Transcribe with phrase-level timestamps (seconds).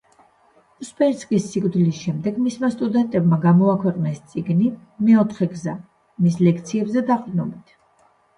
[0.83, 4.71] უსპენსკის სიკვდილის შემდეგ კი მისმა სტუდენტებმა გამოაქვეყნეს წიგნი
[5.11, 5.77] „მეოთხე გზა“,
[6.25, 7.79] მის ლექციებზე დაყრდნობით.